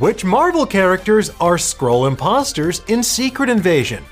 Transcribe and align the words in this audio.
Which 0.00 0.24
Marvel 0.24 0.64
characters 0.64 1.28
are 1.42 1.58
Skrull 1.58 2.08
imposters 2.08 2.80
in 2.88 3.02
Secret 3.02 3.50
Invasion? 3.50 4.02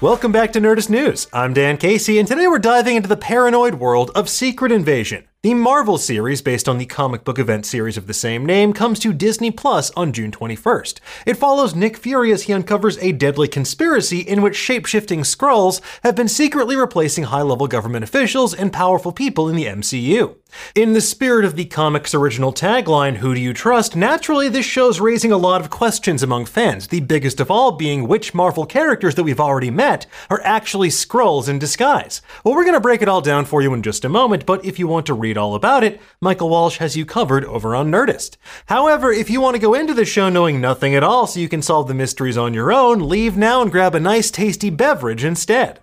Welcome 0.00 0.32
back 0.32 0.50
to 0.54 0.62
Nerdist 0.62 0.88
News. 0.88 1.26
I'm 1.30 1.52
Dan 1.52 1.76
Casey, 1.76 2.18
and 2.18 2.26
today 2.26 2.48
we're 2.48 2.58
diving 2.58 2.96
into 2.96 3.10
the 3.10 3.18
paranoid 3.18 3.74
world 3.74 4.10
of 4.14 4.30
Secret 4.30 4.72
Invasion. 4.72 5.28
The 5.42 5.52
Marvel 5.52 5.98
series, 5.98 6.40
based 6.40 6.70
on 6.70 6.78
the 6.78 6.86
comic 6.86 7.22
book 7.22 7.38
event 7.38 7.66
series 7.66 7.98
of 7.98 8.06
the 8.06 8.14
same 8.14 8.46
name, 8.46 8.72
comes 8.72 8.98
to 9.00 9.12
Disney 9.12 9.50
Plus 9.50 9.90
on 9.90 10.14
June 10.14 10.32
21st. 10.32 11.00
It 11.26 11.34
follows 11.34 11.74
Nick 11.74 11.98
Fury 11.98 12.32
as 12.32 12.44
he 12.44 12.54
uncovers 12.54 12.96
a 12.98 13.12
deadly 13.12 13.46
conspiracy 13.46 14.20
in 14.20 14.40
which 14.40 14.56
shape-shifting 14.56 15.20
Skrulls 15.20 15.82
have 16.02 16.16
been 16.16 16.28
secretly 16.28 16.76
replacing 16.76 17.24
high-level 17.24 17.68
government 17.68 18.04
officials 18.04 18.54
and 18.54 18.72
powerful 18.72 19.12
people 19.12 19.50
in 19.50 19.56
the 19.56 19.66
MCU. 19.66 20.36
In 20.74 20.92
the 20.92 21.00
spirit 21.00 21.44
of 21.44 21.56
the 21.56 21.64
comic's 21.64 22.14
original 22.14 22.52
tagline, 22.52 23.16
Who 23.16 23.34
Do 23.34 23.40
You 23.40 23.52
Trust? 23.52 23.96
Naturally, 23.96 24.48
this 24.48 24.66
show's 24.66 25.00
raising 25.00 25.32
a 25.32 25.36
lot 25.36 25.60
of 25.60 25.70
questions 25.70 26.22
among 26.22 26.44
fans, 26.44 26.88
the 26.88 27.00
biggest 27.00 27.40
of 27.40 27.50
all 27.50 27.72
being 27.72 28.06
which 28.06 28.34
Marvel 28.34 28.66
characters 28.66 29.14
that 29.14 29.24
we've 29.24 29.40
already 29.40 29.70
met 29.70 30.06
are 30.28 30.40
actually 30.44 30.88
Skrulls 30.88 31.48
in 31.48 31.58
disguise. 31.58 32.20
Well, 32.44 32.54
we're 32.54 32.64
going 32.64 32.74
to 32.74 32.80
break 32.80 33.02
it 33.02 33.08
all 33.08 33.20
down 33.20 33.44
for 33.46 33.62
you 33.62 33.72
in 33.74 33.82
just 33.82 34.04
a 34.04 34.08
moment, 34.08 34.44
but 34.44 34.64
if 34.64 34.78
you 34.78 34.86
want 34.86 35.06
to 35.06 35.14
read 35.14 35.38
all 35.38 35.54
about 35.54 35.82
it, 35.82 36.00
Michael 36.20 36.50
Walsh 36.50 36.78
has 36.78 36.96
you 36.96 37.06
covered 37.06 37.44
over 37.46 37.74
on 37.74 37.90
Nerdist. 37.90 38.36
However, 38.66 39.10
if 39.12 39.30
you 39.30 39.40
want 39.40 39.56
to 39.56 39.62
go 39.62 39.74
into 39.74 39.94
the 39.94 40.04
show 40.04 40.28
knowing 40.28 40.60
nothing 40.60 40.94
at 40.94 41.02
all 41.02 41.26
so 41.26 41.40
you 41.40 41.48
can 41.48 41.62
solve 41.62 41.88
the 41.88 41.94
mysteries 41.94 42.36
on 42.36 42.54
your 42.54 42.72
own, 42.72 43.08
leave 43.08 43.36
now 43.36 43.62
and 43.62 43.72
grab 43.72 43.94
a 43.94 44.00
nice 44.00 44.30
tasty 44.30 44.70
beverage 44.70 45.24
instead. 45.24 45.80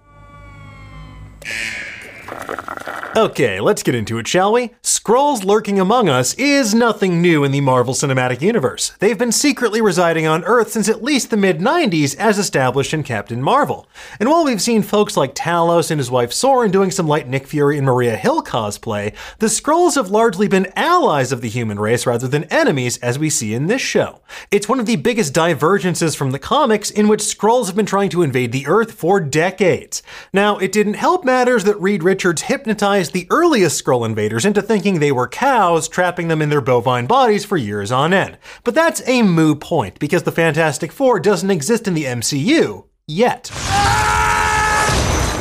Okay, 3.16 3.60
let's 3.60 3.84
get 3.84 3.94
into 3.94 4.18
it, 4.18 4.28
shall 4.28 4.52
we? 4.52 4.72
Skrulls 5.04 5.44
lurking 5.44 5.82
among 5.82 6.08
us 6.08 6.34
is 6.36 6.74
nothing 6.74 7.22
new 7.22 7.44
in 7.44 7.52
the 7.52 7.60
Marvel 7.60 7.94
Cinematic 7.94 8.40
Universe. 8.40 8.94
They've 9.00 9.18
been 9.18 9.34
secretly 9.34 9.82
residing 9.82 10.26
on 10.26 10.46
Earth 10.46 10.72
since 10.72 10.88
at 10.88 11.04
least 11.04 11.30
the 11.30 11.36
mid 11.36 11.60
90s, 11.60 12.16
as 12.16 12.40
established 12.40 12.94
in 12.94 13.04
Captain 13.04 13.42
Marvel. 13.44 13.86
And 14.18 14.30
while 14.30 14.46
we've 14.46 14.62
seen 14.62 14.82
folks 14.82 15.18
like 15.18 15.36
Talos 15.36 15.92
and 15.92 16.00
his 16.00 16.10
wife 16.10 16.32
Soren 16.32 16.72
doing 16.72 16.90
some 16.90 17.06
light 17.06 17.28
Nick 17.28 17.48
Fury 17.48 17.76
and 17.76 17.86
Maria 17.86 18.16
Hill 18.16 18.44
cosplay, 18.44 19.14
the 19.40 19.48
Skrulls 19.48 19.96
have 19.96 20.10
largely 20.10 20.48
been 20.48 20.72
allies 20.78 21.34
of 21.34 21.42
the 21.42 21.50
human 21.50 21.82
race 21.82 22.06
rather 22.06 22.30
than 22.30 22.46
enemies, 22.46 22.98
as 23.00 23.20
we 23.20 23.30
see 23.30 23.54
in 23.54 23.68
this 23.68 23.82
show. 23.82 24.22
It's 24.52 24.70
one 24.70 24.80
of 24.80 24.86
the 24.86 24.96
biggest 24.96 25.34
divergences 25.34 26.16
from 26.16 26.32
the 26.32 26.40
comics, 26.40 26.90
in 26.90 27.10
which 27.10 27.20
Skrulls 27.20 27.66
have 27.66 27.76
been 27.76 27.86
trying 27.86 28.10
to 28.12 28.24
invade 28.24 28.54
the 28.54 28.68
Earth 28.68 28.94
for 28.94 29.20
decades. 29.20 30.02
Now, 30.32 30.60
it 30.60 30.72
didn't 30.72 30.94
help 30.94 31.26
matters 31.26 31.66
that 31.66 31.82
Reed 31.82 32.04
Richards 32.04 32.44
hypnotized 32.44 33.12
the 33.12 33.28
earliest 33.30 33.84
Skrull 33.84 34.06
invaders 34.06 34.46
into 34.46 34.62
thinking 34.62 34.93
they 35.00 35.12
were 35.12 35.28
cows, 35.28 35.88
trapping 35.88 36.28
them 36.28 36.42
in 36.42 36.50
their 36.50 36.62
bovine 36.62 37.06
bodies 37.08 37.46
for 37.46 37.58
years 37.58 37.92
on 37.92 38.14
end. 38.14 38.38
But 38.64 38.76
that's 38.76 39.08
a 39.08 39.22
moo 39.22 39.56
point, 39.56 40.00
because 40.00 40.24
the 40.24 40.32
Fantastic 40.32 40.92
Four 40.92 41.20
doesn't 41.20 41.52
exist 41.52 41.88
in 41.88 41.94
the 41.94 42.06
MCU 42.06 42.86
yet. 43.08 43.52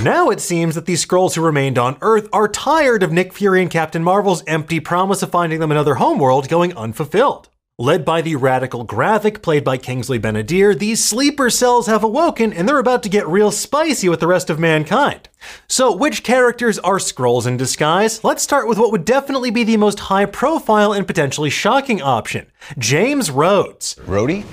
Now 0.02 0.30
it 0.30 0.40
seems 0.40 0.74
that 0.74 0.86
these 0.86 1.06
Skrulls 1.06 1.36
who 1.36 1.42
remained 1.42 1.78
on 1.78 1.96
Earth 2.00 2.28
are 2.32 2.48
tired 2.48 3.04
of 3.04 3.12
Nick 3.12 3.32
Fury 3.32 3.62
and 3.62 3.70
Captain 3.70 4.02
Marvel's 4.02 4.42
empty 4.48 4.80
promise 4.80 5.22
of 5.22 5.30
finding 5.30 5.60
them 5.60 5.70
another 5.70 5.94
homeworld 5.94 6.48
going 6.48 6.76
unfulfilled. 6.76 7.48
Led 7.78 8.04
by 8.04 8.20
the 8.20 8.36
radical 8.36 8.86
Gravik, 8.86 9.40
played 9.40 9.64
by 9.64 9.78
Kingsley 9.78 10.18
Ben-Adir, 10.18 10.78
these 10.78 11.02
sleeper 11.02 11.48
cells 11.48 11.86
have 11.86 12.04
awoken 12.04 12.52
and 12.52 12.68
they're 12.68 12.78
about 12.78 13.02
to 13.04 13.08
get 13.08 13.26
real 13.26 13.50
spicy 13.50 14.10
with 14.10 14.20
the 14.20 14.26
rest 14.26 14.50
of 14.50 14.58
mankind. 14.58 15.30
So, 15.68 15.90
which 15.90 16.22
characters 16.22 16.78
are 16.80 16.98
Skrulls 16.98 17.46
in 17.46 17.56
disguise? 17.56 18.22
Let's 18.22 18.42
start 18.42 18.68
with 18.68 18.76
what 18.76 18.92
would 18.92 19.06
definitely 19.06 19.50
be 19.50 19.64
the 19.64 19.78
most 19.78 20.00
high 20.00 20.26
profile 20.26 20.92
and 20.92 21.06
potentially 21.06 21.48
shocking 21.48 22.02
option 22.02 22.46
James 22.76 23.30
Rhodes. 23.30 23.94
Rhodey? 24.06 24.44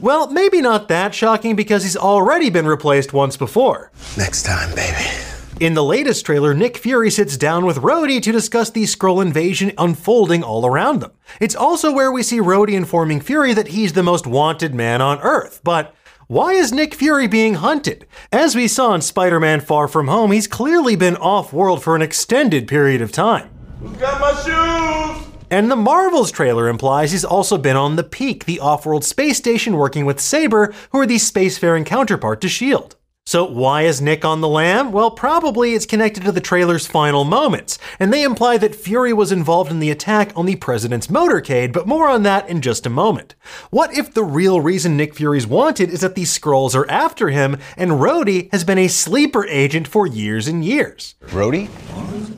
Well, 0.00 0.30
maybe 0.30 0.60
not 0.60 0.86
that 0.86 1.16
shocking 1.16 1.56
because 1.56 1.82
he's 1.82 1.96
already 1.96 2.48
been 2.48 2.66
replaced 2.66 3.12
once 3.12 3.36
before. 3.36 3.90
Next 4.16 4.44
time, 4.44 4.72
baby. 4.76 5.21
In 5.62 5.74
the 5.74 5.84
latest 5.84 6.26
trailer, 6.26 6.54
Nick 6.54 6.76
Fury 6.76 7.08
sits 7.08 7.36
down 7.36 7.64
with 7.64 7.76
Rhodey 7.76 8.20
to 8.22 8.32
discuss 8.32 8.68
the 8.68 8.82
Skrull 8.82 9.22
invasion 9.22 9.70
unfolding 9.78 10.42
all 10.42 10.66
around 10.66 10.98
them. 10.98 11.12
It's 11.40 11.54
also 11.54 11.92
where 11.92 12.10
we 12.10 12.24
see 12.24 12.40
Rhodey 12.40 12.72
informing 12.72 13.20
Fury 13.20 13.54
that 13.54 13.68
he's 13.68 13.92
the 13.92 14.02
most 14.02 14.26
wanted 14.26 14.74
man 14.74 15.00
on 15.00 15.20
Earth, 15.20 15.60
but 15.62 15.94
why 16.26 16.54
is 16.54 16.72
Nick 16.72 16.94
Fury 16.94 17.28
being 17.28 17.54
hunted? 17.54 18.08
As 18.32 18.56
we 18.56 18.66
saw 18.66 18.92
in 18.94 19.02
Spider 19.02 19.38
Man 19.38 19.60
Far 19.60 19.86
From 19.86 20.08
Home, 20.08 20.32
he's 20.32 20.48
clearly 20.48 20.96
been 20.96 21.14
off 21.18 21.52
world 21.52 21.80
for 21.80 21.94
an 21.94 22.02
extended 22.02 22.66
period 22.66 23.00
of 23.00 23.12
time. 23.12 23.48
Who's 23.78 23.96
got 23.98 24.20
my 24.20 24.32
shoes? 24.42 25.28
And 25.48 25.70
the 25.70 25.76
Marvels 25.76 26.32
trailer 26.32 26.66
implies 26.66 27.12
he's 27.12 27.24
also 27.24 27.56
been 27.56 27.76
on 27.76 27.94
the 27.94 28.02
Peak, 28.02 28.46
the 28.46 28.58
off 28.58 28.84
world 28.84 29.04
space 29.04 29.38
station, 29.38 29.76
working 29.76 30.06
with 30.06 30.18
Sabre, 30.18 30.74
who 30.90 30.98
are 30.98 31.06
the 31.06 31.18
spacefaring 31.18 31.86
counterpart 31.86 32.40
to 32.40 32.48
S.H.I.E.L.D. 32.48 32.96
So, 33.24 33.44
why 33.44 33.82
is 33.82 34.00
Nick 34.02 34.24
on 34.24 34.40
the 34.40 34.48
lam? 34.48 34.90
Well, 34.90 35.12
probably 35.12 35.74
it's 35.74 35.86
connected 35.86 36.24
to 36.24 36.32
the 36.32 36.40
trailer's 36.40 36.88
final 36.88 37.22
moments, 37.22 37.78
and 38.00 38.12
they 38.12 38.24
imply 38.24 38.58
that 38.58 38.74
Fury 38.74 39.12
was 39.12 39.30
involved 39.30 39.70
in 39.70 39.78
the 39.78 39.92
attack 39.92 40.32
on 40.34 40.44
the 40.44 40.56
president's 40.56 41.06
motorcade, 41.06 41.72
but 41.72 41.86
more 41.86 42.08
on 42.08 42.24
that 42.24 42.48
in 42.48 42.60
just 42.60 42.84
a 42.84 42.90
moment. 42.90 43.36
What 43.70 43.96
if 43.96 44.12
the 44.12 44.24
real 44.24 44.60
reason 44.60 44.96
Nick 44.96 45.14
Fury's 45.14 45.46
wanted 45.46 45.90
is 45.90 46.00
that 46.00 46.16
these 46.16 46.36
Skrulls 46.36 46.74
are 46.74 46.90
after 46.90 47.28
him, 47.28 47.58
and 47.76 47.92
Rhodey 47.92 48.50
has 48.50 48.64
been 48.64 48.78
a 48.78 48.88
sleeper 48.88 49.46
agent 49.46 49.86
for 49.86 50.04
years 50.04 50.48
and 50.48 50.64
years? 50.64 51.14
Rhodey? 51.26 51.68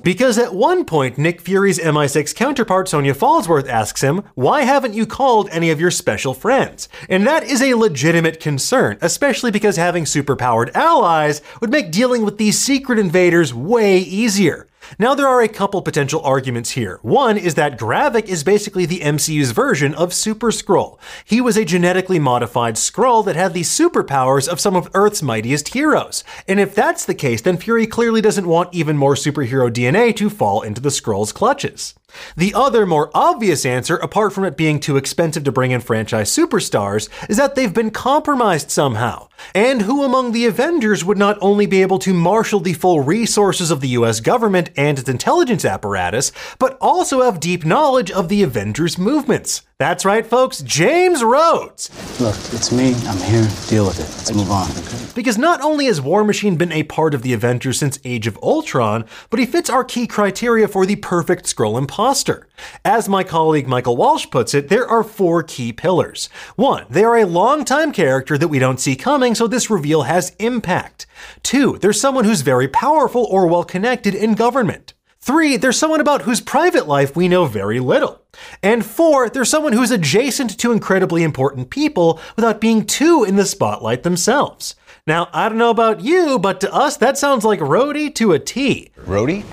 Because 0.05 0.37
at 0.37 0.55
one 0.55 0.85
point, 0.85 1.17
Nick 1.17 1.41
Fury's 1.41 1.79
MI6 1.79 2.35
counterpart 2.35 2.91
Sonya 2.91 3.15
Falsworth 3.15 3.67
asks 3.67 4.03
him, 4.03 4.23
Why 4.35 4.61
haven't 4.61 4.93
you 4.93 5.07
called 5.07 5.49
any 5.51 5.71
of 5.71 5.81
your 5.81 5.91
special 5.91 6.35
friends? 6.35 6.91
And 7.09 7.27
that 7.27 7.43
is 7.43 7.63
a 7.63 7.73
legitimate 7.73 8.39
concern, 8.39 8.99
especially 9.01 9.51
because 9.51 9.77
having 9.77 10.05
superpowered 10.05 10.75
allies 10.75 11.41
would 11.63 11.71
make 11.71 11.91
dealing 11.91 12.23
with 12.23 12.37
these 12.37 12.59
secret 12.59 12.99
invaders 12.99 13.55
way 13.55 13.97
easier. 13.97 14.69
Now, 14.99 15.15
there 15.15 15.29
are 15.29 15.43
a 15.43 15.49
couple 15.49 15.83
potential 15.83 16.21
arguments 16.23 16.71
here. 16.71 16.99
One 17.03 17.37
is 17.37 17.55
that 17.55 17.79
Gravik 17.79 18.27
is 18.27 18.45
basically 18.45 18.87
the 18.87 19.01
MCU's 19.01 19.51
version 19.53 19.95
of 19.95 20.15
Super 20.15 20.51
Skrull. 20.51 20.99
He 21.25 21.41
was 21.41 21.57
a 21.57 21.65
genetically 21.65 22.19
modified 22.19 22.75
Skrull 22.77 23.25
that 23.25 23.37
had 23.37 23.55
the 23.55 23.63
superpowers 23.63 24.49
of 24.49 24.61
some 24.61 24.77
of 24.77 24.91
Earth's 24.95 25.23
mightiest 25.23 25.69
heroes. 25.69 26.25
And 26.49 26.61
if 26.61 26.75
that's 26.75 27.05
the 27.05 27.15
case, 27.15 27.41
then 27.41 27.57
Fury 27.57 27.87
clearly 27.87 28.21
doesn't 28.21 28.47
want 28.47 28.75
even 28.75 28.97
more 28.97 29.15
superhero 29.15 29.71
DNA 29.71 30.15
to 30.17 30.31
fall 30.31 30.63
into 30.63 30.81
the 30.81 30.89
Skrull's 30.89 31.33
clutches. 31.33 31.95
The 32.37 32.55
other, 32.55 32.87
more 32.87 33.11
obvious 33.15 33.65
answer, 33.65 33.97
apart 33.97 34.33
from 34.33 34.45
it 34.45 34.57
being 34.57 34.81
too 34.81 34.97
expensive 34.97 35.45
to 35.45 35.53
bring 35.53 35.71
in 35.71 35.81
franchise 35.81 36.35
superstars, 36.35 37.09
is 37.29 37.37
that 37.37 37.55
they've 37.55 37.73
been 37.73 37.91
compromised 37.91 38.71
somehow. 38.71 39.29
And 39.55 39.83
who 39.83 40.05
among 40.05 40.33
the 40.33 40.47
Avengers 40.47 41.05
would 41.05 41.19
not 41.19 41.39
only 41.41 41.67
be 41.67 41.83
able 41.83 41.99
to 42.01 42.15
marshal 42.15 42.61
the 42.61 42.73
full 42.73 43.01
resources 43.01 43.71
of 43.71 43.81
the 43.81 43.89
US 43.89 44.21
government 44.21 44.71
and 44.77 44.99
its 44.99 45.09
intelligence 45.09 45.65
apparatus, 45.65 46.33
but 46.59 46.79
also 46.81 47.23
have 47.23 47.41
deep 47.41 47.65
knowledge 47.65 48.11
of 48.11 48.29
the 48.29 48.43
Avengers 48.43 48.99
movements? 48.99 49.63
That's 49.77 50.05
right, 50.05 50.25
folks, 50.25 50.63
James 50.63 51.25
Rhodes. 51.25 51.91
Look, 52.21 52.37
it's 52.53 52.71
me. 52.71 52.95
I'm 53.09 53.19
here. 53.19 53.49
Deal 53.67 53.87
with 53.87 53.99
it. 53.99 54.03
Let's 54.03 54.33
move 54.33 54.49
on. 54.49 54.71
Okay. 54.71 55.13
Because 55.17 55.37
not 55.37 55.61
only 55.63 55.87
has 55.87 56.01
War 56.01 56.23
Machine 56.23 56.55
been 56.55 56.71
a 56.71 56.85
part 56.85 57.13
of 57.13 57.23
the 57.23 57.33
Avengers 57.33 57.81
since 57.81 57.99
Age 58.05 58.29
of 58.29 58.39
Ultron, 58.41 59.05
but 59.31 59.41
he 59.41 59.47
fits 59.47 59.69
our 59.69 59.83
key 59.83 60.07
criteria 60.07 60.69
for 60.69 60.87
the 60.87 60.95
perfect 60.95 61.47
Skrull 61.47 61.77
imposter. 61.77 62.47
As 62.85 63.09
my 63.09 63.25
colleague 63.25 63.67
Michael 63.67 63.97
Walsh 63.97 64.31
puts 64.31 64.55
it, 64.55 64.69
there 64.69 64.87
are 64.87 65.03
four 65.03 65.43
key 65.43 65.73
pillars. 65.73 66.29
One, 66.55 66.87
they 66.89 67.03
are 67.03 67.17
a 67.17 67.27
long-time 67.27 67.91
character 67.91 68.39
that 68.39 68.47
we 68.47 68.61
don't 68.61 68.79
see 68.79 68.95
coming, 68.95 69.35
so 69.35 69.49
this 69.49 69.71
reveal 69.71 70.03
has 70.03 70.37
impact. 70.39 71.07
Two, 71.43 71.79
there's 71.79 72.01
someone 72.01 72.25
who's 72.25 72.43
very 72.43 72.69
powerful 72.69 73.25
or 73.25 73.49
well 73.49 73.65
connected 73.65 74.15
in 74.15 74.35
government. 74.35 74.94
Three, 75.25 75.57
there's 75.57 75.79
someone 75.79 76.03
about 76.03 76.21
whose 76.21 76.43
private 76.43 76.87
life 76.87 77.17
we 77.17 77.29
know 77.29 77.47
very 77.47 77.81
little. 77.81 78.21
And 78.63 78.85
four, 78.85 79.31
there's 79.31 79.49
someone 79.49 79.73
who's 79.73 79.91
adjacent 79.91 80.59
to 80.59 80.71
incredibly 80.71 81.23
important 81.23 81.71
people 81.71 82.21
without 82.37 82.61
being 82.61 82.85
too 82.85 83.25
in 83.27 83.37
the 83.37 83.47
spotlight 83.47 84.03
themselves. 84.03 84.75
Now, 85.07 85.29
I 85.35 85.51
don't 85.51 85.59
know 85.59 85.69
about 85.69 86.01
you, 86.01 86.39
but 86.39 86.63
to 86.63 86.73
us, 86.73 86.97
that 86.97 87.19
sounds 87.19 87.45
like 87.45 87.61
Rhodey 87.61 88.15
to 88.15 88.33
a 88.33 88.39
T. 88.39 88.91
Rhodey? 88.97 89.45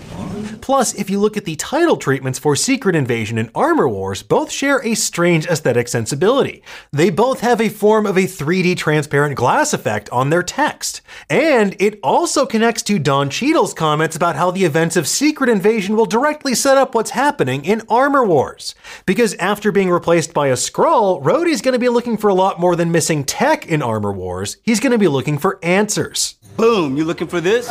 Plus, 0.61 0.93
if 0.93 1.09
you 1.09 1.19
look 1.19 1.35
at 1.35 1.45
the 1.45 1.55
title 1.55 1.97
treatments 1.97 2.39
for 2.39 2.55
Secret 2.55 2.95
Invasion 2.95 3.37
and 3.37 3.49
Armor 3.55 3.89
Wars, 3.89 4.23
both 4.23 4.51
share 4.51 4.77
a 4.85 4.95
strange 4.95 5.47
aesthetic 5.47 5.87
sensibility. 5.87 6.63
They 6.93 7.09
both 7.09 7.41
have 7.41 7.59
a 7.59 7.67
form 7.67 8.05
of 8.05 8.15
a 8.15 8.21
3D 8.21 8.77
transparent 8.77 9.35
glass 9.35 9.73
effect 9.73 10.09
on 10.11 10.29
their 10.29 10.43
text. 10.43 11.01
And 11.29 11.75
it 11.79 11.99
also 12.03 12.45
connects 12.45 12.83
to 12.83 12.99
Don 12.99 13.29
Cheadle's 13.29 13.73
comments 13.73 14.15
about 14.15 14.35
how 14.35 14.51
the 14.51 14.63
events 14.63 14.95
of 14.95 15.07
Secret 15.07 15.49
Invasion 15.49 15.95
will 15.95 16.05
directly 16.05 16.53
set 16.53 16.77
up 16.77 16.93
what's 16.93 17.11
happening 17.11 17.65
in 17.65 17.81
Armor 17.89 18.23
Wars. 18.23 18.75
Because 19.05 19.33
after 19.35 19.71
being 19.71 19.89
replaced 19.89 20.33
by 20.33 20.47
a 20.47 20.53
Skrull, 20.53 21.21
Rhodey's 21.23 21.61
going 21.61 21.73
to 21.73 21.79
be 21.79 21.89
looking 21.89 22.17
for 22.17 22.29
a 22.29 22.35
lot 22.35 22.59
more 22.59 22.75
than 22.75 22.91
missing 22.91 23.23
tech 23.23 23.65
in 23.65 23.81
Armor 23.81 24.13
Wars. 24.13 24.57
He's 24.61 24.79
going 24.79 24.91
to 24.91 24.97
be 24.97 25.07
looking 25.07 25.39
for 25.41 25.59
answers. 25.63 26.35
Boom, 26.55 26.95
you 26.95 27.03
looking 27.03 27.27
for 27.27 27.41
this? 27.41 27.67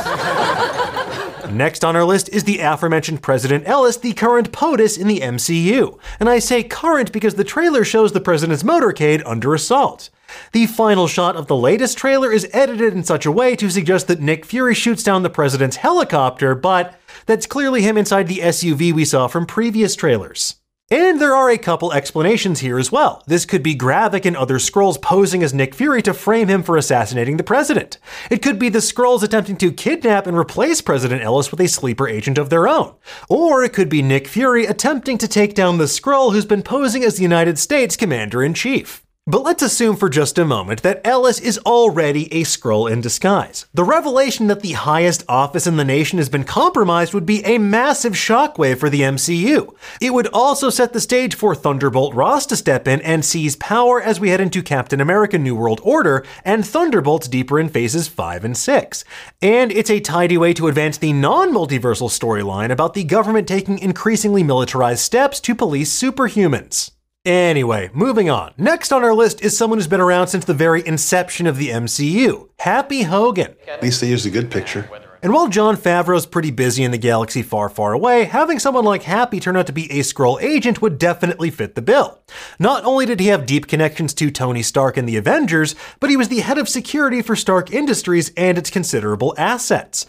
Next 1.51 1.85
on 1.85 1.97
our 1.97 2.05
list 2.05 2.29
is 2.29 2.45
the 2.45 2.61
aforementioned 2.61 3.23
President 3.23 3.67
Ellis, 3.67 3.97
the 3.97 4.13
current 4.13 4.53
POTUS 4.53 4.99
in 4.99 5.09
the 5.09 5.21
MCU. 5.21 5.99
And 6.21 6.29
I 6.29 6.39
say 6.39 6.63
current 6.63 7.13
because 7.13 7.35
the 7.35 7.45
trailer 7.45 7.85
shows 7.85 8.13
the 8.13 8.21
president's 8.21 8.63
motorcade 8.63 9.23
under 9.27 9.55
assault. 9.55 10.11
The 10.53 10.67
final 10.67 11.09
shot 11.09 11.35
of 11.35 11.49
the 11.49 11.57
latest 11.57 11.99
trailer 11.99 12.31
is 12.31 12.49
edited 12.53 12.95
in 12.95 13.03
such 13.03 13.27
a 13.27 13.33
way 13.33 13.57
to 13.57 13.69
suggest 13.69 14.07
that 14.07 14.21
Nick 14.21 14.45
Fury 14.45 14.75
shoots 14.75 15.03
down 15.03 15.25
the 15.25 15.31
president's 15.31 15.77
helicopter, 15.77 16.55
but 16.55 16.95
that's 17.27 17.47
clearly 17.47 17.83
him 17.83 17.99
inside 17.99 18.29
the 18.29 18.39
SUV 18.39 18.93
we 18.93 19.05
saw 19.05 19.27
from 19.27 19.45
previous 19.45 19.97
trailers. 19.97 20.60
And 20.93 21.21
there 21.21 21.37
are 21.37 21.49
a 21.49 21.57
couple 21.57 21.93
explanations 21.93 22.59
here 22.59 22.77
as 22.77 22.91
well. 22.91 23.23
This 23.29 23.45
could 23.45 23.63
be 23.63 23.77
Gravik 23.77 24.27
and 24.27 24.37
other 24.37 24.59
Skrulls 24.59 25.01
posing 25.01 25.41
as 25.41 25.55
Nick 25.55 25.73
Fury 25.73 26.03
to 26.03 26.13
frame 26.13 26.49
him 26.49 26.65
for 26.65 26.77
assassinating 26.77 27.37
the 27.37 27.45
president. 27.45 27.99
It 28.29 28.43
could 28.43 28.59
be 28.59 28.69
the 28.69 28.81
Skrulls 28.81 29.23
attempting 29.23 29.57
to 29.59 29.71
kidnap 29.71 30.27
and 30.27 30.37
replace 30.37 30.81
President 30.81 31.23
Ellis 31.23 31.53
with 31.53 31.61
a 31.61 31.69
sleeper 31.69 32.09
agent 32.09 32.39
of 32.39 32.51
their 32.51 32.67
own. 32.67 32.95
Or 33.29 33.63
it 33.63 33.73
could 33.73 33.89
be 33.89 34.03
Nick 34.03 34.27
Fury 34.27 34.67
attempting 34.67 35.17
to 35.19 35.29
take 35.29 35.55
down 35.55 35.79
the 35.79 35.85
Skrull 35.85 36.33
who's 36.33 36.45
been 36.45 36.63
posing 36.63 37.05
as 37.05 37.15
the 37.15 37.23
United 37.23 37.61
States 37.61 37.97
Commander 37.97 38.43
in 38.43 38.53
Chief. 38.53 39.07
But 39.31 39.45
let's 39.45 39.63
assume 39.63 39.95
for 39.95 40.09
just 40.09 40.39
a 40.39 40.45
moment 40.45 40.83
that 40.83 41.07
Ellis 41.07 41.39
is 41.39 41.57
already 41.59 42.27
a 42.35 42.43
Skrull 42.43 42.91
in 42.91 43.01
disguise. 43.01 43.65
The 43.73 43.85
revelation 43.85 44.49
that 44.49 44.61
the 44.61 44.73
highest 44.73 45.23
office 45.29 45.69
in 45.69 45.77
the 45.77 45.85
nation 45.85 46.19
has 46.19 46.29
been 46.29 46.43
compromised 46.43 47.15
would 47.15 47.27
be 47.27 47.45
a 47.45 47.59
massive 47.59 48.15
shockwave 48.15 48.79
for 48.79 48.91
the 48.91 49.03
MCU. 49.03 49.73
It 50.01 50.13
would 50.13 50.27
also 50.33 50.69
set 50.69 50.93
the 50.93 51.01
stage 51.01 51.37
for 51.37 51.55
Thunderbolt 51.55 52.13
Ross 52.13 52.45
to 52.47 52.57
step 52.57 52.89
in 52.89 53.01
and 53.03 53.25
seize 53.25 53.55
power 53.55 54.03
as 54.03 54.19
we 54.19 54.31
head 54.31 54.41
into 54.41 54.65
Captain 54.65 55.01
America 55.01 55.39
New 55.39 55.55
World 55.55 55.81
Order 55.85 56.25
and 56.45 56.67
Thunderbolts 56.67 57.29
deeper 57.29 57.61
in 57.61 57.69
phases 57.69 58.09
5 58.09 58.45
and 58.45 58.57
6. 58.57 59.05
And 59.41 59.71
it's 59.71 59.91
a 59.91 60.01
tidy 60.01 60.39
way 60.39 60.53
to 60.55 60.67
advance 60.67 60.99
the 60.99 61.13
non 61.13 61.53
multiversal 61.53 62.11
storyline 62.11 62.73
about 62.73 62.95
the 62.95 63.05
government 63.05 63.47
taking 63.47 63.79
increasingly 63.79 64.43
militarized 64.43 65.03
steps 65.03 65.39
to 65.43 65.55
police 65.55 65.97
superhumans. 65.97 66.91
Anyway, 67.31 67.89
moving 67.93 68.29
on. 68.29 68.53
Next 68.59 68.91
on 68.91 69.05
our 69.05 69.15
list 69.15 69.41
is 69.41 69.57
someone 69.57 69.79
who's 69.79 69.87
been 69.87 70.01
around 70.01 70.27
since 70.27 70.45
the 70.45 70.53
very 70.53 70.85
inception 70.85 71.47
of 71.47 71.59
the 71.59 71.69
MCU 71.69 72.49
Happy 72.59 73.03
Hogan. 73.03 73.55
At 73.69 73.85
least 73.85 74.01
they 74.01 74.09
used 74.09 74.27
a 74.27 74.31
good 74.31 74.51
picture. 74.51 74.91
And 75.23 75.33
while 75.33 75.47
Jon 75.47 75.77
Favreau's 75.77 76.27
pretty 76.27 76.51
busy 76.51 76.83
in 76.83 76.91
the 76.91 76.99
galaxy 76.99 77.43
far, 77.43 77.69
far 77.69 77.93
away, 77.93 78.25
having 78.25 78.59
someone 78.59 78.85
like 78.85 79.05
Happy 79.05 79.39
turn 79.39 79.57
out 79.57 79.69
to 79.69 79.73
be 79.73 79.89
a 79.93 80.03
Skrull 80.03 80.43
agent 80.43 80.83
would 80.83 80.99
definitely 80.99 81.51
fit 81.51 81.77
the 81.77 81.83
bill. 81.83 82.21
Not 82.59 82.85
only 82.85 83.07
did 83.07 83.21
he 83.21 83.29
have 83.29 83.47
deep 83.47 83.69
connections 83.69 84.13
to 84.15 84.33
Tony 84.33 84.65
Stark 84.65 84.97
and 84.97 85.09
the 85.09 85.17
Avengers, 85.17 85.77
but 86.01 86.11
he 86.11 86.17
was 86.17 86.31
the 86.31 86.41
head 86.41 86.59
of 86.59 86.69
security 86.69 87.23
for 87.23 87.37
Stark 87.37 87.71
Industries 87.71 88.33
and 88.37 88.59
its 88.59 88.71
considerable 88.71 89.37
assets. 89.39 90.05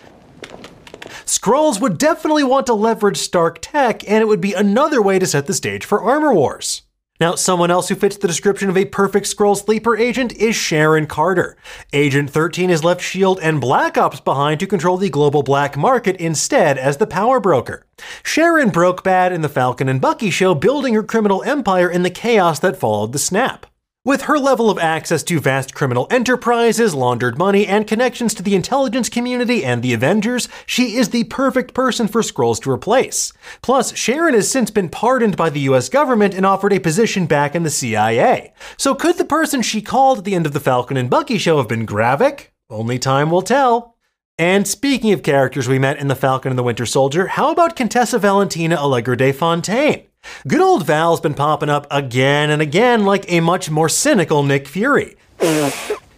Skrulls 1.25 1.79
would 1.79 1.99
definitely 1.99 2.43
want 2.43 2.65
to 2.65 2.73
leverage 2.73 3.17
Stark 3.17 3.59
tech, 3.61 4.03
and 4.09 4.23
it 4.23 4.27
would 4.27 4.41
be 4.41 4.55
another 4.55 5.03
way 5.03 5.19
to 5.19 5.27
set 5.27 5.45
the 5.45 5.53
stage 5.53 5.85
for 5.85 6.01
Armor 6.01 6.33
Wars. 6.33 6.81
Now, 7.21 7.35
someone 7.35 7.69
else 7.69 7.87
who 7.87 7.93
fits 7.93 8.17
the 8.17 8.27
description 8.27 8.67
of 8.67 8.75
a 8.75 8.85
perfect 8.85 9.27
Skrull 9.27 9.55
sleeper 9.55 9.95
agent 9.95 10.33
is 10.37 10.55
Sharon 10.55 11.05
Carter. 11.05 11.55
Agent 11.93 12.31
13 12.31 12.71
has 12.71 12.83
left 12.83 13.01
S.H.I.E.L.D. 13.01 13.43
and 13.43 13.61
Black 13.61 13.95
Ops 13.95 14.19
behind 14.19 14.59
to 14.59 14.65
control 14.65 14.97
the 14.97 15.07
global 15.07 15.43
black 15.43 15.77
market 15.77 16.15
instead 16.15 16.79
as 16.79 16.97
the 16.97 17.05
power 17.05 17.39
broker. 17.39 17.85
Sharon 18.23 18.69
broke 18.69 19.03
bad 19.03 19.31
in 19.31 19.41
the 19.41 19.49
Falcon 19.49 19.87
and 19.87 20.01
Bucky 20.01 20.31
show, 20.31 20.55
building 20.55 20.95
her 20.95 21.03
criminal 21.03 21.43
empire 21.43 21.91
in 21.91 22.01
the 22.01 22.09
chaos 22.09 22.57
that 22.57 22.75
followed 22.75 23.13
the 23.13 23.19
snap. 23.19 23.67
With 24.03 24.23
her 24.23 24.39
level 24.39 24.71
of 24.71 24.79
access 24.79 25.21
to 25.21 25.39
vast 25.39 25.75
criminal 25.75 26.07
enterprises, 26.09 26.95
laundered 26.95 27.37
money, 27.37 27.67
and 27.67 27.85
connections 27.85 28.33
to 28.33 28.41
the 28.41 28.55
intelligence 28.55 29.09
community 29.09 29.63
and 29.63 29.83
the 29.83 29.93
Avengers, 29.93 30.49
she 30.65 30.95
is 30.95 31.09
the 31.09 31.25
perfect 31.25 31.75
person 31.75 32.07
for 32.07 32.21
Skrulls 32.23 32.59
to 32.63 32.71
replace. 32.71 33.31
Plus, 33.61 33.95
Sharon 33.95 34.33
has 34.33 34.49
since 34.49 34.71
been 34.71 34.89
pardoned 34.89 35.37
by 35.37 35.51
the 35.51 35.59
US 35.69 35.87
government 35.87 36.33
and 36.33 36.47
offered 36.47 36.73
a 36.73 36.79
position 36.79 37.27
back 37.27 37.53
in 37.53 37.61
the 37.61 37.69
CIA. 37.69 38.55
So 38.75 38.95
could 38.95 39.19
the 39.19 39.23
person 39.23 39.61
she 39.61 39.83
called 39.83 40.17
at 40.17 40.23
the 40.23 40.33
end 40.33 40.47
of 40.47 40.53
the 40.53 40.59
Falcon 40.59 40.97
and 40.97 41.07
Bucky 41.07 41.37
show 41.37 41.57
have 41.57 41.67
been 41.67 41.85
Gravik? 41.85 42.47
Only 42.71 42.97
time 42.97 43.29
will 43.29 43.43
tell. 43.43 43.97
And 44.39 44.67
speaking 44.67 45.13
of 45.13 45.21
characters 45.21 45.67
we 45.67 45.77
met 45.77 45.99
in 45.99 46.07
The 46.07 46.15
Falcon 46.15 46.51
and 46.51 46.57
the 46.57 46.63
Winter 46.63 46.87
Soldier, 46.87 47.27
how 47.27 47.51
about 47.51 47.75
Contessa 47.75 48.17
Valentina 48.17 48.77
Allegra 48.77 49.15
de 49.15 49.31
Fontaine? 49.31 50.07
Good 50.47 50.61
old 50.61 50.85
Val's 50.85 51.21
been 51.21 51.35
popping 51.35 51.69
up 51.69 51.85
again 51.91 52.49
and 52.49 52.61
again 52.61 53.05
like 53.05 53.31
a 53.31 53.41
much 53.41 53.69
more 53.69 53.89
cynical 53.89 54.41
Nick 54.41 54.67
Fury. 54.67 55.15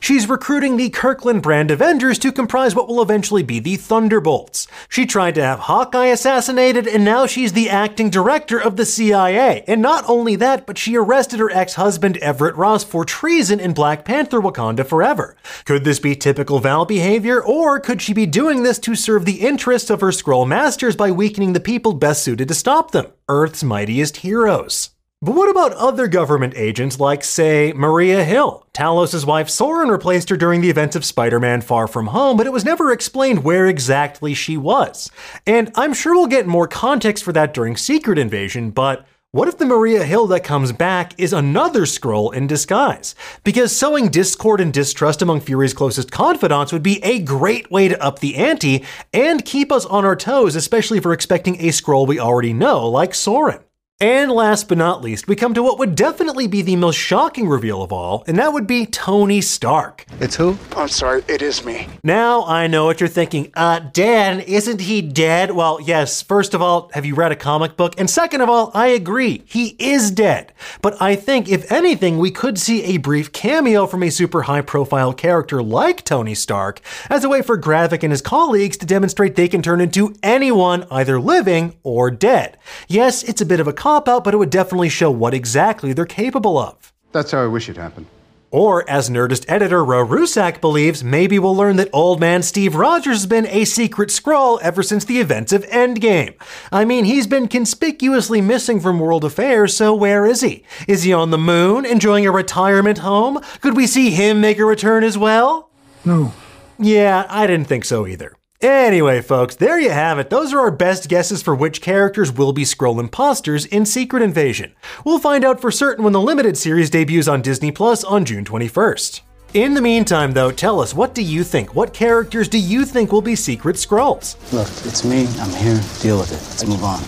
She's 0.03 0.27
recruiting 0.27 0.75
the 0.75 0.89
Kirkland 0.89 1.41
brand 1.41 1.71
Avengers 1.71 2.19
to 2.19 2.33
comprise 2.33 2.75
what 2.75 2.89
will 2.89 3.01
eventually 3.01 3.41
be 3.41 3.59
the 3.59 3.77
Thunderbolts. 3.77 4.67
She 4.89 5.05
tried 5.05 5.33
to 5.35 5.41
have 5.41 5.59
Hawkeye 5.59 6.07
assassinated, 6.07 6.85
and 6.85 7.05
now 7.05 7.25
she's 7.25 7.53
the 7.53 7.69
acting 7.69 8.09
director 8.09 8.61
of 8.61 8.75
the 8.75 8.85
CIA. 8.85 9.63
And 9.65 9.81
not 9.81 10.03
only 10.09 10.35
that, 10.35 10.67
but 10.67 10.77
she 10.77 10.97
arrested 10.97 11.39
her 11.39 11.49
ex 11.51 11.75
husband 11.75 12.17
Everett 12.17 12.57
Ross 12.57 12.83
for 12.83 13.05
treason 13.05 13.61
in 13.61 13.71
Black 13.71 14.03
Panther 14.03 14.41
Wakanda 14.41 14.85
Forever. 14.85 15.37
Could 15.63 15.85
this 15.85 15.99
be 15.99 16.17
typical 16.17 16.59
Val 16.59 16.83
behavior, 16.83 17.41
or 17.41 17.79
could 17.79 18.01
she 18.01 18.13
be 18.13 18.25
doing 18.25 18.63
this 18.63 18.79
to 18.79 18.95
serve 18.95 19.23
the 19.23 19.39
interests 19.39 19.89
of 19.89 20.01
her 20.01 20.11
Skrull 20.11 20.45
masters 20.45 20.97
by 20.97 21.11
weakening 21.11 21.53
the 21.53 21.61
people 21.61 21.93
best 21.93 22.23
suited 22.23 22.49
to 22.49 22.53
stop 22.53 22.91
them? 22.91 23.05
Earth's 23.29 23.63
mightiest 23.63 24.17
heroes. 24.17 24.92
But 25.23 25.35
what 25.35 25.49
about 25.49 25.71
other 25.75 26.09
government 26.09 26.53
agents 26.57 26.99
like, 26.99 27.23
say, 27.23 27.71
Maria 27.73 28.25
Hill? 28.25 28.67
Talos' 28.73 29.25
wife 29.25 29.49
Soren 29.49 29.87
replaced 29.87 30.27
her 30.27 30.35
during 30.35 30.59
the 30.59 30.69
events 30.69 30.97
of 30.97 31.05
Spider 31.05 31.39
Man 31.39 31.61
Far 31.61 31.87
From 31.87 32.07
Home, 32.07 32.35
but 32.35 32.45
it 32.45 32.51
was 32.51 32.65
never 32.65 32.91
explained 32.91 33.45
where 33.45 33.65
exactly 33.65 34.33
she 34.33 34.57
was. 34.57 35.09
And 35.47 35.71
I'm 35.75 35.93
sure 35.93 36.13
we'll 36.13 36.27
get 36.27 36.45
more 36.45 36.67
context 36.67 37.23
for 37.23 37.31
that 37.31 37.53
during 37.53 37.77
Secret 37.77 38.17
Invasion, 38.17 38.71
but 38.71 39.07
what 39.31 39.47
if 39.47 39.57
the 39.57 39.65
Maria 39.65 40.03
Hill 40.03 40.27
that 40.27 40.43
comes 40.43 40.73
back 40.73 41.17
is 41.17 41.31
another 41.31 41.83
Skrull 41.83 42.33
in 42.33 42.45
disguise? 42.45 43.15
Because 43.45 43.73
sowing 43.73 44.09
discord 44.09 44.59
and 44.59 44.73
distrust 44.73 45.21
among 45.21 45.39
Fury's 45.39 45.73
closest 45.73 46.11
confidants 46.11 46.73
would 46.73 46.83
be 46.83 47.01
a 47.01 47.19
great 47.19 47.71
way 47.71 47.87
to 47.87 48.03
up 48.03 48.19
the 48.19 48.35
ante 48.35 48.83
and 49.13 49.45
keep 49.45 49.71
us 49.71 49.85
on 49.85 50.03
our 50.03 50.17
toes, 50.17 50.57
especially 50.57 50.97
if 50.97 51.05
we're 51.05 51.13
expecting 51.13 51.55
a 51.61 51.69
Skrull 51.69 52.05
we 52.05 52.19
already 52.19 52.51
know, 52.51 52.89
like 52.89 53.15
Soren. 53.15 53.61
And 53.99 54.31
last 54.31 54.67
but 54.67 54.77
not 54.77 55.01
least, 55.01 55.27
we 55.27 55.35
come 55.35 55.53
to 55.53 55.63
what 55.63 55.77
would 55.79 55.95
definitely 55.95 56.47
be 56.47 56.61
the 56.61 56.75
most 56.75 56.97
shocking 56.97 57.47
reveal 57.47 57.81
of 57.81 57.93
all, 57.93 58.23
and 58.27 58.37
that 58.37 58.51
would 58.51 58.67
be 58.67 58.85
Tony 58.85 59.39
Stark. 59.39 60.05
It's 60.19 60.35
who? 60.35 60.57
I'm 60.75 60.87
sorry, 60.89 61.23
it 61.27 61.41
is 61.41 61.63
me. 61.63 61.87
Now 62.03 62.43
I 62.43 62.67
know 62.67 62.85
what 62.85 62.99
you're 62.99 63.07
thinking. 63.07 63.51
Uh, 63.55 63.79
Dan, 63.79 64.41
isn't 64.41 64.81
he 64.81 65.01
dead? 65.01 65.51
Well, 65.51 65.79
yes, 65.79 66.21
first 66.21 66.53
of 66.53 66.61
all, 66.61 66.89
have 66.93 67.05
you 67.05 67.15
read 67.15 67.31
a 67.31 67.35
comic 67.37 67.77
book? 67.77 67.93
And 67.97 68.09
second 68.09 68.41
of 68.41 68.49
all, 68.49 68.71
I 68.73 68.87
agree, 68.87 69.43
he 69.45 69.75
is 69.79 70.11
dead. 70.11 70.51
But 70.81 70.99
I 71.01 71.15
think, 71.15 71.47
if 71.47 71.71
anything, 71.71 72.17
we 72.17 72.31
could 72.31 72.57
see 72.59 72.83
a 72.83 72.97
brief 72.97 73.31
cameo 73.31 73.85
from 73.85 74.03
a 74.03 74.09
super 74.09 74.41
high 74.41 74.61
profile 74.61 75.13
character 75.13 75.61
like 75.63 76.03
Tony 76.03 76.35
Stark 76.35 76.81
as 77.09 77.23
a 77.23 77.29
way 77.29 77.41
for 77.41 77.57
Gravik 77.57 78.03
and 78.03 78.11
his 78.11 78.21
colleagues 78.21 78.75
to 78.77 78.85
demonstrate 78.85 79.35
they 79.35 79.47
can 79.47 79.61
turn 79.61 79.79
into 79.79 80.15
anyone, 80.23 80.85
either 80.91 81.21
living 81.21 81.77
or 81.83 82.11
dead. 82.11 82.57
Yes, 82.89 83.23
it's 83.23 83.39
a 83.39 83.45
bit 83.45 83.59
of 83.61 83.67
a 83.67 83.82
cop 83.83 84.07
out, 84.07 84.23
but 84.23 84.33
it 84.33 84.37
would 84.37 84.49
definitely 84.49 84.87
show 84.87 85.11
what 85.11 85.33
exactly 85.33 85.91
they're 85.91 86.05
capable 86.05 86.57
of. 86.57 86.93
That's 87.11 87.31
how 87.31 87.43
I 87.43 87.47
wish 87.47 87.67
it 87.67 87.75
happened. 87.75 88.05
Or, 88.49 88.89
as 88.89 89.09
Nerdist 89.09 89.43
editor 89.49 89.83
Ro 89.83 90.05
Rusak 90.05 90.61
believes, 90.61 91.03
maybe 91.03 91.37
we'll 91.37 91.55
learn 91.55 91.75
that 91.75 91.89
old 91.91 92.21
man 92.21 92.43
Steve 92.43 92.75
Rogers 92.75 93.17
has 93.17 93.25
been 93.25 93.45
a 93.47 93.65
secret 93.65 94.07
Skrull 94.07 94.57
ever 94.61 94.83
since 94.83 95.03
the 95.03 95.19
events 95.19 95.51
of 95.51 95.65
Endgame. 95.65 96.35
I 96.71 96.85
mean, 96.85 97.03
he's 97.03 97.27
been 97.27 97.49
conspicuously 97.49 98.39
missing 98.39 98.79
from 98.79 98.99
world 98.99 99.25
affairs, 99.25 99.75
so 99.75 99.93
where 99.93 100.25
is 100.25 100.39
he? 100.39 100.63
Is 100.87 101.03
he 101.03 101.11
on 101.11 101.31
the 101.31 101.37
moon, 101.37 101.85
enjoying 101.85 102.25
a 102.25 102.31
retirement 102.31 102.99
home? 102.99 103.41
Could 103.59 103.75
we 103.75 103.85
see 103.85 104.11
him 104.11 104.39
make 104.39 104.59
a 104.59 104.65
return 104.65 105.03
as 105.03 105.17
well? 105.17 105.71
No. 106.05 106.31
Yeah, 106.79 107.25
I 107.27 107.47
didn't 107.47 107.67
think 107.67 107.83
so 107.83 108.07
either. 108.07 108.33
Anyway, 108.63 109.19
folks, 109.19 109.57
there 109.57 109.77
you 109.77 109.89
have 109.89 110.17
it. 110.17 110.29
Those 110.29 110.53
are 110.53 110.59
our 110.61 110.71
best 110.71 111.09
guesses 111.09 111.43
for 111.43 111.53
which 111.53 111.81
characters 111.81 112.31
will 112.31 112.53
be 112.53 112.63
Skrull 112.63 112.97
imposters 112.97 113.65
in 113.65 113.85
Secret 113.85 114.23
Invasion. 114.23 114.73
We'll 115.03 115.19
find 115.19 115.43
out 115.43 115.59
for 115.59 115.69
certain 115.69 116.01
when 116.01 116.13
the 116.13 116.21
limited 116.21 116.57
series 116.57 116.89
debuts 116.89 117.27
on 117.27 117.41
Disney 117.41 117.73
Plus 117.73 118.05
on 118.05 118.23
June 118.23 118.45
21st. 118.45 119.19
In 119.53 119.73
the 119.73 119.81
meantime, 119.81 120.31
though, 120.31 120.49
tell 120.49 120.79
us 120.79 120.93
what 120.93 121.13
do 121.13 121.21
you 121.21 121.43
think? 121.43 121.75
What 121.75 121.93
characters 121.93 122.47
do 122.47 122.57
you 122.57 122.85
think 122.85 123.11
will 123.11 123.21
be 123.21 123.35
secret 123.35 123.75
Skrulls? 123.75 124.37
Look, 124.53 124.69
it's 124.87 125.03
me. 125.03 125.27
I'm 125.41 125.51
here. 125.51 125.81
Deal 125.99 126.17
with 126.19 126.31
it. 126.31 126.35
Let's 126.35 126.65
move 126.65 126.85
on. 126.85 127.03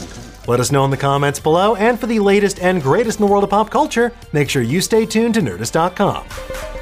Let 0.48 0.60
us 0.60 0.74
know 0.74 0.84
in 0.84 0.92
the 0.92 0.98
comments 0.98 1.40
below, 1.40 1.76
and 1.76 1.98
for 1.98 2.08
the 2.08 2.20
latest 2.20 2.60
and 2.60 2.84
greatest 2.84 3.20
in 3.20 3.26
the 3.26 3.32
world 3.32 3.46
of 3.46 3.50
pop 3.50 3.70
culture, 3.70 4.12
make 4.34 4.50
sure 4.50 4.62
you 4.62 4.82
stay 4.82 5.06
tuned 5.06 5.36
to 5.36 5.40
Nerdist.com. 5.40 6.75